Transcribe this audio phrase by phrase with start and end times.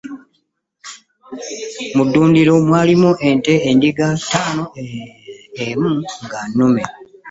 [1.95, 4.63] Mu ddundiro mwalimu ente endiga ttaano
[5.65, 5.91] emu
[6.25, 6.83] nga nnume.